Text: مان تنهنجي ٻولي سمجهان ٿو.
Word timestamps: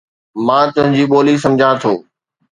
مان 0.45 0.65
تنهنجي 0.75 1.03
ٻولي 1.11 1.35
سمجهان 1.43 1.75
ٿو. 1.81 1.93